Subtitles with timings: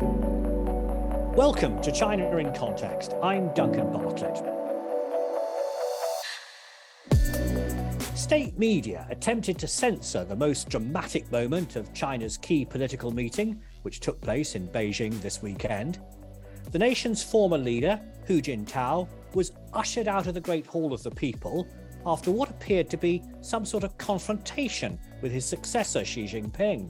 [0.00, 3.14] Welcome to China in Context.
[3.20, 4.36] I'm Duncan Bartlett.
[8.16, 13.98] State media attempted to censor the most dramatic moment of China's key political meeting, which
[13.98, 15.98] took place in Beijing this weekend.
[16.70, 21.10] The nation's former leader, Hu Jintao, was ushered out of the Great Hall of the
[21.10, 21.66] People
[22.06, 26.88] after what appeared to be some sort of confrontation with his successor, Xi Jinping.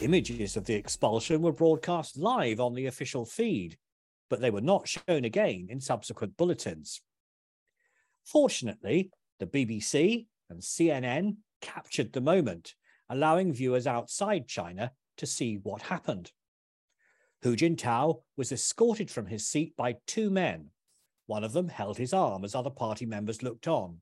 [0.00, 3.76] Images of the expulsion were broadcast live on the official feed,
[4.30, 7.00] but they were not shown again in subsequent bulletins.
[8.24, 12.76] Fortunately, the BBC and CNN captured the moment,
[13.10, 16.30] allowing viewers outside China to see what happened.
[17.42, 20.70] Hu Jintao was escorted from his seat by two men.
[21.26, 24.00] One of them held his arm as other party members looked on.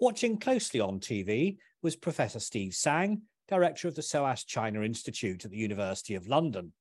[0.00, 5.50] Watching closely on TV was Professor Steve Tsang, director of the SOAS China Institute at
[5.50, 6.72] the University of London.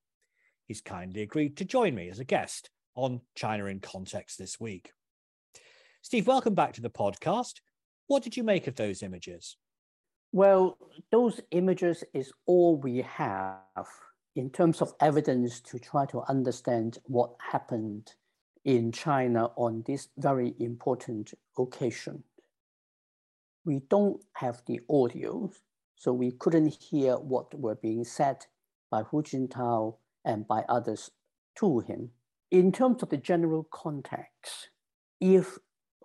[0.68, 4.92] He's kindly agreed to join me as a guest on China in Context this week.
[6.02, 7.62] Steve, welcome back to the podcast.
[8.08, 9.58] What did you make of those images?
[10.32, 10.78] Well,
[11.12, 13.88] those images is all we have
[14.36, 18.14] in terms of evidence to try to understand what happened
[18.66, 22.24] in China on this very important occasion.
[23.64, 25.52] We don't have the audio,
[25.96, 28.46] so we couldn't hear what were being said
[28.92, 31.12] by Hu Jintao and by others
[31.56, 32.12] to him.
[32.52, 34.70] In terms of the general context,
[35.20, 35.58] if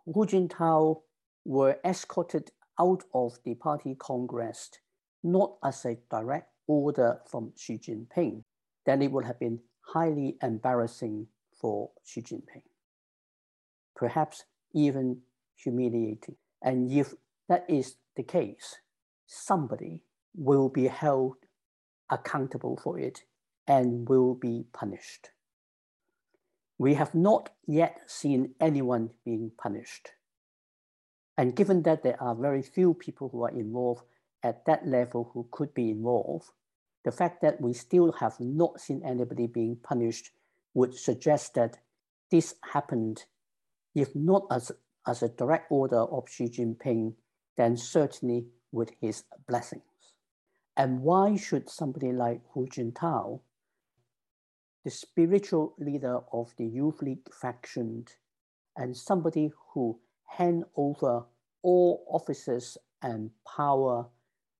[0.06, 1.02] Hu Jintao
[1.44, 4.70] were escorted out of the party congress,
[5.22, 8.44] not as a direct order from Xi Jinping,
[8.86, 11.26] then it would have been highly embarrassing
[11.60, 12.62] for Xi Jinping,
[13.94, 15.20] perhaps even
[15.56, 16.36] humiliating.
[16.62, 17.14] And if
[17.48, 18.78] that is the case,
[19.30, 20.02] somebody
[20.34, 21.36] will be held
[22.10, 23.22] accountable for it
[23.66, 25.30] and will be punished.
[26.78, 30.10] We have not yet seen anyone being punished.
[31.38, 34.02] And given that there are very few people who are involved
[34.42, 36.50] at that level who could be involved,
[37.04, 40.30] the fact that we still have not seen anybody being punished
[40.74, 41.78] would suggest that
[42.30, 43.24] this happened,
[43.94, 44.72] if not as,
[45.06, 47.14] as a direct order of Xi Jinping,
[47.56, 49.82] then certainly with his blessings.
[50.76, 53.40] And why should somebody like Hu Jintao,
[54.84, 58.06] the spiritual leader of the Youth League faction,
[58.76, 61.24] and somebody who hand over
[61.62, 64.06] all offices and power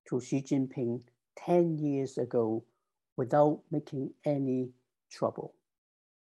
[0.09, 1.01] to Xi Jinping
[1.37, 2.63] 10 years ago
[3.17, 4.69] without making any
[5.09, 5.53] trouble,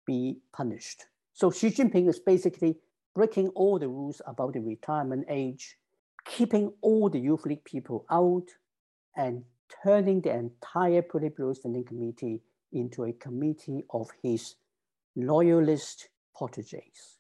[0.06, 1.06] be punished.
[1.34, 2.78] So Xi Jinping is basically
[3.16, 5.78] breaking all the rules about the retirement age,
[6.28, 8.46] keeping all the youth league people out,
[9.16, 9.44] and
[9.84, 14.56] turning the entire Politburo Standing Committee into a committee of his
[15.16, 17.18] loyalist proteges.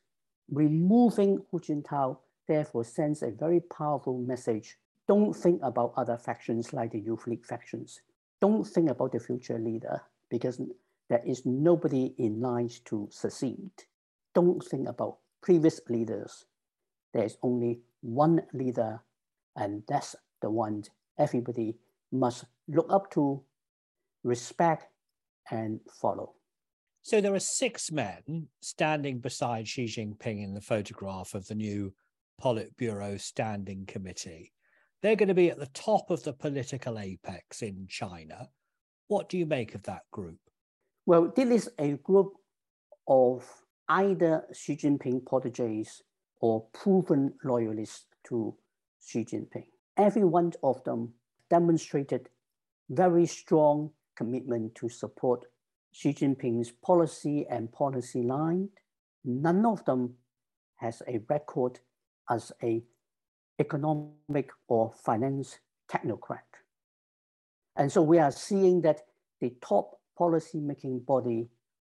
[0.51, 4.78] Removing Hu Jintao therefore sends a very powerful message.
[5.07, 8.01] Don't think about other factions like the Youth League factions.
[8.39, 10.62] Don't think about the future leader because
[11.09, 13.72] there is nobody in line to succeed.
[14.35, 16.45] Don't think about previous leaders.
[17.13, 19.01] There's only one leader,
[19.55, 20.83] and that's the one
[21.17, 21.75] everybody
[22.11, 23.41] must look up to,
[24.23, 24.85] respect,
[25.51, 26.33] and follow.
[27.01, 31.93] So there are six men standing beside Xi Jinping in the photograph of the new
[32.41, 34.53] Politburo Standing Committee.
[35.01, 38.49] They're going to be at the top of the political apex in China.
[39.07, 40.39] What do you make of that group?
[41.05, 42.33] Well, this is a group
[43.07, 43.45] of
[43.87, 46.01] either Xi Jinping proteges
[46.39, 48.55] or proven loyalists to
[49.05, 49.67] Xi Jinping.
[49.97, 51.13] Every one of them
[51.49, 52.29] demonstrated
[52.89, 55.45] very strong commitment to support
[55.91, 58.69] Xi Jinping's policy and policy line.
[59.23, 60.15] None of them
[60.75, 61.79] has a record
[62.29, 62.83] as a
[63.59, 65.57] economic or finance
[65.91, 66.45] technocrat.
[67.75, 69.01] And so we are seeing that
[69.39, 71.47] the top policy-making body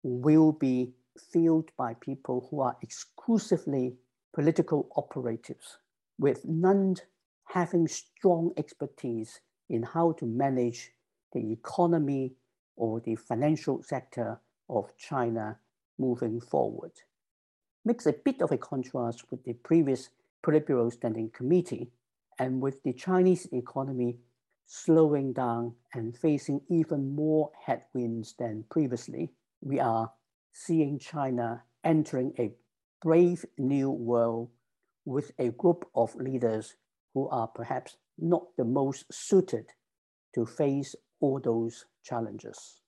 [0.02, 0.92] will be
[1.32, 3.96] filled by people who are exclusively
[4.32, 5.78] political operatives,
[6.18, 6.96] with none
[7.44, 10.92] having strong expertise in how to manage
[11.32, 12.32] the economy
[12.76, 15.58] or the financial sector of China
[15.98, 16.92] moving forward.
[17.84, 20.10] Makes a bit of a contrast with the previous
[20.42, 21.90] Politburo Standing Committee,
[22.38, 24.16] and with the Chinese economy
[24.66, 29.30] slowing down and facing even more headwinds than previously,
[29.60, 30.10] we are
[30.52, 32.52] seeing China entering a
[33.02, 34.48] brave new world
[35.04, 36.76] with a group of leaders
[37.14, 39.66] who are perhaps not the most suited
[40.34, 42.80] to face all those challenges.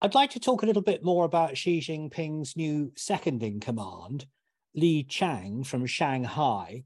[0.00, 4.26] I'd like to talk a little bit more about Xi Jinping's new second in command,
[4.74, 6.84] Li Qiang from Shanghai.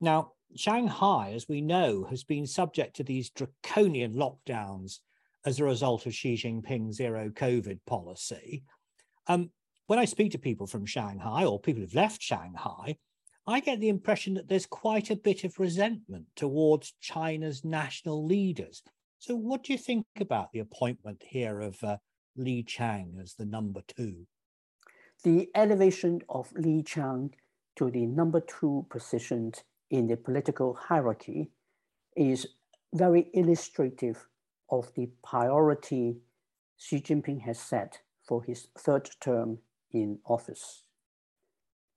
[0.00, 4.98] Now, Shanghai, as we know, has been subject to these draconian lockdowns
[5.46, 8.64] as a result of Xi Jinping's zero COVID policy.
[9.28, 9.50] Um,
[9.88, 12.98] when I speak to people from Shanghai or people who've left Shanghai,
[13.46, 18.82] I get the impression that there's quite a bit of resentment towards China's national leaders.
[19.18, 21.96] So, what do you think about the appointment here of uh,
[22.36, 24.26] Li Qiang as the number two?
[25.24, 27.30] The elevation of Li Qiang
[27.76, 29.52] to the number two position
[29.90, 31.50] in the political hierarchy
[32.14, 32.46] is
[32.92, 34.28] very illustrative
[34.70, 36.18] of the priority
[36.76, 39.58] Xi Jinping has set for his third term
[39.92, 40.82] in office.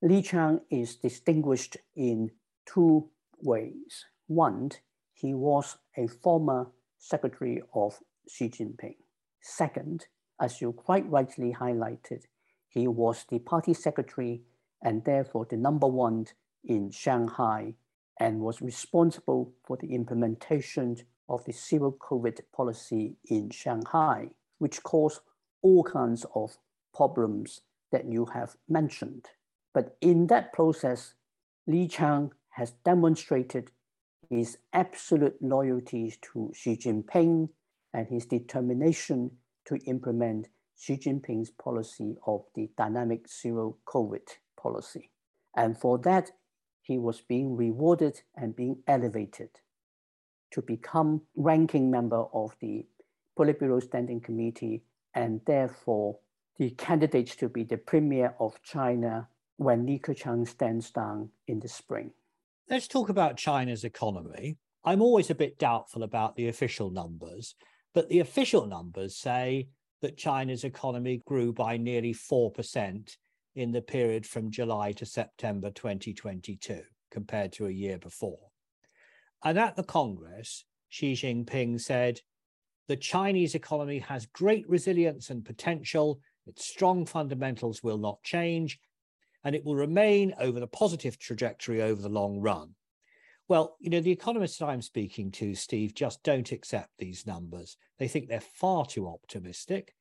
[0.01, 2.31] Li Qiang is distinguished in
[2.65, 3.09] two
[3.41, 4.05] ways.
[4.27, 4.71] One,
[5.13, 6.67] he was a former
[6.97, 8.95] secretary of Xi Jinping.
[9.41, 10.07] Second,
[10.39, 12.23] as you quite rightly highlighted,
[12.67, 14.41] he was the party secretary
[14.81, 16.25] and therefore the number one
[16.63, 17.75] in Shanghai
[18.19, 20.97] and was responsible for the implementation
[21.27, 25.21] of the zero COVID policy in Shanghai, which caused
[25.61, 26.57] all kinds of
[26.93, 27.61] problems
[27.91, 29.27] that you have mentioned.
[29.73, 31.13] But in that process,
[31.67, 33.71] Li Qiang has demonstrated
[34.29, 37.49] his absolute loyalty to Xi Jinping
[37.93, 39.31] and his determination
[39.65, 40.47] to implement
[40.77, 44.27] Xi Jinping's policy of the dynamic zero COVID
[44.57, 45.11] policy.
[45.55, 46.31] And for that,
[46.81, 49.49] he was being rewarded and being elevated
[50.51, 52.85] to become ranking member of the
[53.37, 54.83] Politburo Standing Committee
[55.13, 56.19] and therefore
[56.57, 59.27] the candidate to be the premier of China
[59.57, 62.11] when Li Keqiang stands down in the spring.
[62.69, 64.57] Let's talk about China's economy.
[64.83, 67.55] I'm always a bit doubtful about the official numbers,
[67.93, 69.67] but the official numbers say
[70.01, 73.15] that China's economy grew by nearly 4%
[73.55, 76.81] in the period from July to September 2022
[77.11, 78.39] compared to a year before.
[79.43, 82.21] And at the Congress, Xi Jinping said,
[82.87, 86.19] the Chinese economy has great resilience and potential.
[86.47, 88.79] Its strong fundamentals will not change,
[89.43, 92.75] and it will remain over the positive trajectory over the long run.
[93.47, 97.77] Well, you know, the economists I'm speaking to, Steve, just don't accept these numbers.
[97.97, 99.93] They think they're far too optimistic.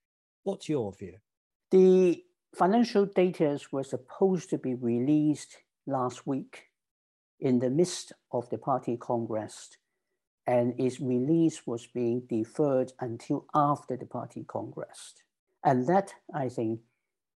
[0.44, 1.16] What's your view?
[1.70, 2.22] The
[2.54, 5.56] financial data were supposed to be released
[5.86, 6.64] last week
[7.40, 9.70] in the midst of the party congress,
[10.46, 15.14] and its release was being deferred until after the party congress.
[15.64, 16.80] And that, I think,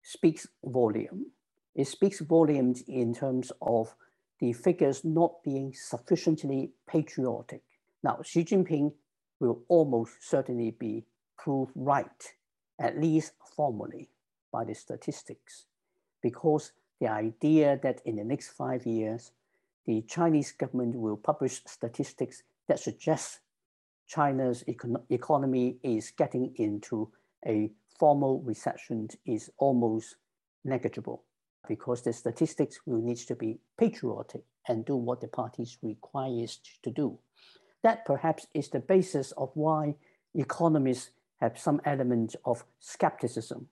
[0.02, 1.28] speaks volume.
[1.75, 3.96] It speaks volumes in terms of
[4.40, 7.64] the figures not being sufficiently patriotic.
[8.04, 8.94] Now, Xi Jinping
[9.40, 11.06] will almost certainly be
[11.38, 12.34] proved right,
[12.80, 14.10] at least formally
[14.52, 15.66] by the statistics
[16.24, 19.31] because the idea that in the next five years,
[19.86, 23.42] the Chinese government will publish statistics that suggest
[24.08, 27.12] China's econ economy is getting into
[27.46, 30.16] a formal reception is almost
[30.63, 31.24] negligible
[31.68, 36.92] because the statistics will need to be patriotic and do what the parties requires to
[36.92, 37.18] do.
[37.84, 39.95] That perhaps is the basis of why
[40.34, 43.68] economists have some element of skepticism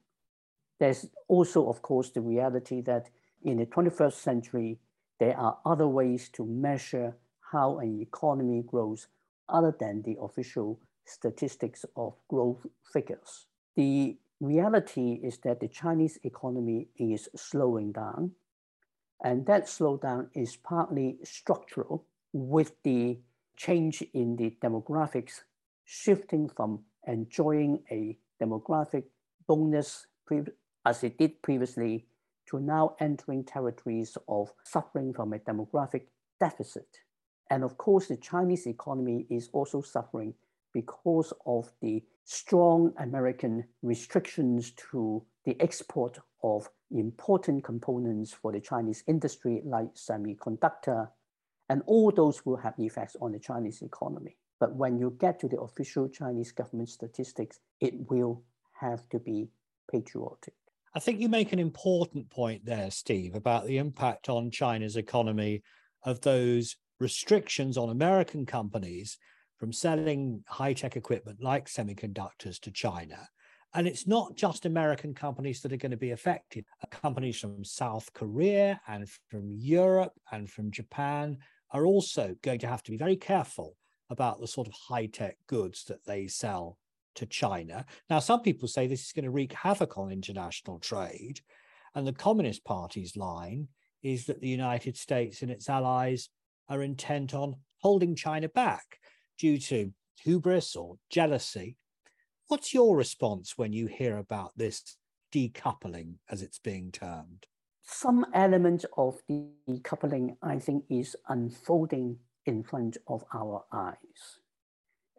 [0.81, 3.11] there's also, of course, the reality that
[3.43, 4.79] in the 21st century,
[5.19, 7.15] there are other ways to measure
[7.51, 9.05] how an economy grows
[9.47, 13.45] other than the official statistics of growth figures.
[13.75, 18.31] The reality is that the Chinese economy is slowing down,
[19.23, 23.19] and that slowdown is partly structural with the
[23.55, 25.41] change in the demographics
[25.85, 29.03] shifting from enjoying a demographic
[29.47, 30.07] bonus
[30.85, 32.05] as it did previously,
[32.49, 36.03] to now entering territories of suffering from a demographic
[36.39, 36.87] deficit.
[37.49, 40.33] And of course, the Chinese economy is also suffering
[40.73, 49.03] because of the strong American restrictions to the export of important components for the Chinese
[49.07, 51.09] industry, like semiconductor,
[51.69, 54.37] and all those will have effects on the Chinese economy.
[54.59, 58.43] But when you get to the official Chinese government statistics, it will
[58.79, 59.49] have to be
[59.89, 60.53] patriotic.
[60.93, 65.63] I think you make an important point there, Steve, about the impact on China's economy
[66.03, 69.17] of those restrictions on American companies
[69.61, 73.29] from selling high tech equipment like semiconductors to China.
[73.75, 76.65] And it's not just American companies that are going to be affected.
[76.89, 81.37] Companies from South Korea and from Europe and from Japan
[81.69, 83.77] are also going to have to be very careful
[84.09, 86.79] about the sort of high tech goods that they sell
[87.13, 87.85] to China.
[88.09, 91.39] Now, some people say this is going to wreak havoc on international trade.
[91.93, 93.67] And the Communist Party's line
[94.01, 96.29] is that the United States and its allies
[96.67, 98.97] are intent on holding China back
[99.41, 99.91] due to
[100.23, 101.75] hubris or jealousy.
[102.47, 104.97] What's your response when you hear about this
[105.33, 107.47] decoupling, as it's being termed?
[107.81, 114.41] Some element of decoupling, I think, is unfolding in front of our eyes.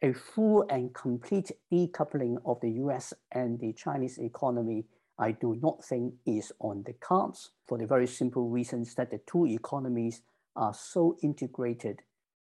[0.02, 4.84] A full and complete decoupling of the US and the Chinese economy,
[5.18, 9.20] I do not think is on the cards for the very simple reasons that the
[9.26, 10.22] two economies
[10.54, 12.02] are so integrated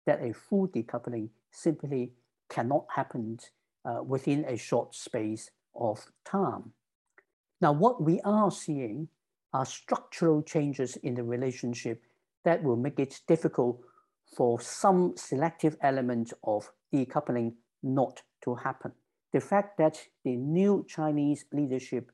[0.05, 2.12] that a full decoupling simply
[2.50, 3.39] cannot happen
[3.85, 6.74] uh, within a short space of time.
[7.62, 9.07] Now, what we are seeing
[9.53, 12.01] are structural changes in the relationship
[12.43, 13.81] that will make it difficult
[14.35, 18.91] for some selective element of decoupling not to happen.
[19.33, 22.12] The fact that the new Chinese leadership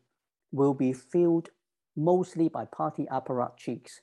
[0.52, 1.50] will be filled
[1.96, 4.00] mostly by party apparatchiks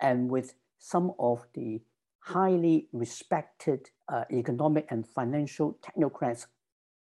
[0.00, 1.80] and with some of the
[2.20, 6.46] highly respected uh, economic and financial technocrats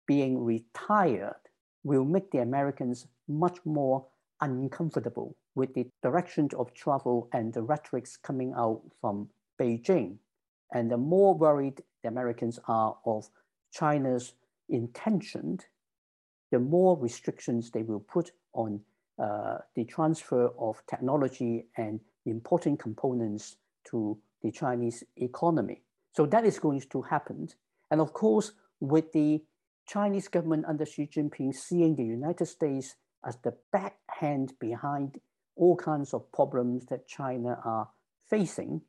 [0.06, 1.34] being retired
[1.84, 4.06] will make the Americans much more
[4.40, 9.28] uncomfortable with the direction of travel and the rhetorics coming out from
[9.60, 10.16] Beijing.
[10.72, 13.28] And the more worried the Americans are of
[13.72, 14.34] China's
[14.68, 15.58] intention,
[16.50, 18.80] the more restrictions they will put on
[19.18, 25.82] uh, the transfer of technology and important components to the Chinese economy.
[26.12, 27.49] So that is going to happen.
[27.90, 29.42] And of course, with the
[29.87, 35.20] Chinese government under Xi Jinping seeing the United States as the backhand behind
[35.56, 37.88] all kinds of problems that China are
[38.28, 38.80] facing,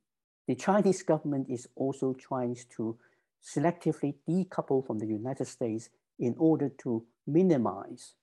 [0.48, 2.98] the Chinese government is also trying to
[3.44, 5.90] selectively decouple from the United States
[6.20, 8.14] in order to minimize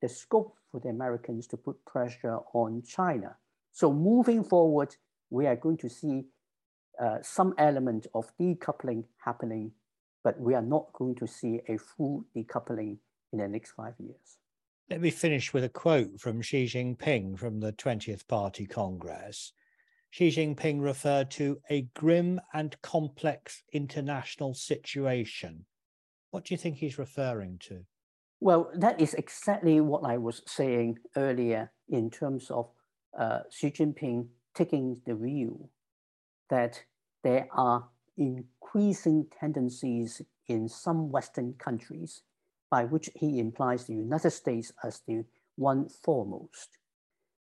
[0.00, 3.36] the scope for the Americans to put pressure on China.
[3.72, 4.94] So moving forward,
[5.30, 6.26] we are going to see
[7.00, 9.72] uh, some element of decoupling happening,
[10.24, 12.98] but we are not going to see a full decoupling
[13.32, 14.38] in the next five years.
[14.90, 19.52] Let me finish with a quote from Xi Jinping from the 20th Party Congress.
[20.10, 25.66] Xi Jinping referred to a grim and complex international situation.
[26.30, 27.84] What do you think he's referring to?
[28.40, 32.70] Well, that is exactly what I was saying earlier in terms of
[33.18, 35.68] uh, Xi Jinping taking the view
[36.50, 36.82] that
[37.22, 42.22] there are increasing tendencies in some Western countries,
[42.70, 45.24] by which he implies the United States as the
[45.56, 46.78] one foremost,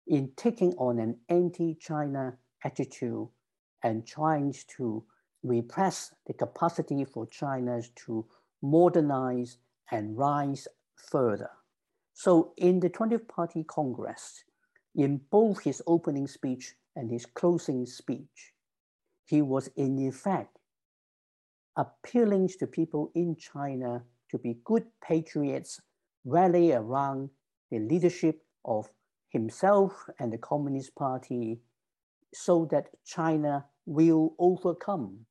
[0.08, 3.28] in taking on an anti China attitude
[3.84, 5.04] and trying to
[5.44, 8.26] repress the capacity for China to
[8.62, 9.58] modernize
[9.92, 11.50] and rise further.
[12.14, 14.44] So, in the 20th Party Congress,
[14.96, 18.53] in both his opening speech and his closing speech,
[19.26, 20.58] he was in effect
[21.76, 25.82] appealing to people in China to be good patriots,
[26.26, 27.30] rally around
[27.72, 28.90] the leadership of
[29.30, 31.60] himself and the Communist Party
[32.34, 35.26] so that China will overcome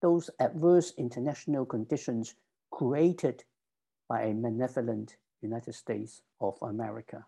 [0.00, 2.34] those adverse international conditions
[2.70, 3.44] created
[4.08, 7.24] by a malevolent United States of America.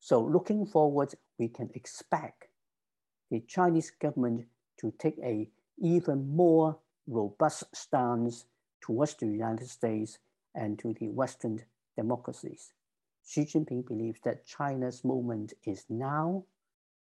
[0.00, 2.48] So looking forward, we can expect
[3.30, 4.46] the Chinese government
[4.82, 5.48] to take a
[5.78, 8.44] even more robust stance
[8.82, 10.18] towards the United States
[10.54, 11.60] and to the Western
[11.96, 12.72] democracies.
[13.26, 16.44] Xi Jinping believes that China's moment is now,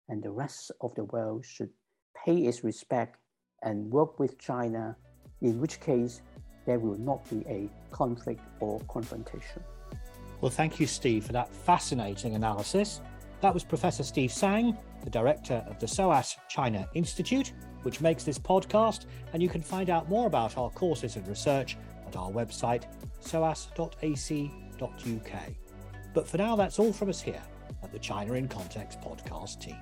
[0.09, 1.71] and the rest of the world should
[2.25, 3.19] pay its respect
[3.63, 4.97] and work with China,
[5.43, 6.23] in which case
[6.65, 9.63] there will not be a conflict or confrontation.
[10.41, 13.01] Well, thank you, Steve, for that fascinating analysis.
[13.41, 17.53] That was Professor Steve Tsang, the director of the SOAS China Institute,
[17.87, 19.07] which makes this podcast.
[19.33, 22.83] And you can find out more about our courses and research at our website,
[23.23, 24.53] soas.ac.uk.
[26.13, 27.43] But for now, that's all from us here
[27.85, 29.77] at the China in Context podcast team.